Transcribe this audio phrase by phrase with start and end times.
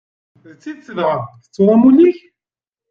[0.49, 2.19] D tidet dɣa, tettuḍ amulli-k?